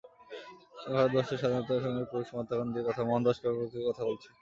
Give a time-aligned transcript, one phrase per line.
[0.77, 4.27] আমি ভারতবর্ষের স্বাধীনতাসংগ্রামের প্রাণপুরুষ মহাত্মা গান্ধী, তথা মোহনদাস করমচাঁদ গান্ধীর কথা বলছি।